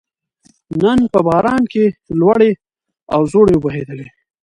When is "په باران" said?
1.13-1.61